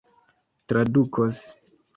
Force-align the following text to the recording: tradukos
tradukos 0.67 1.39